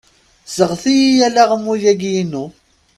[0.49, 2.45] Sseɣti-yi alaɣmu-agi-inu.